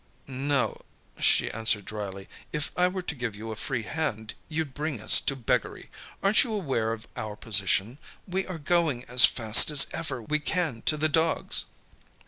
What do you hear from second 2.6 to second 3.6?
I were to give you a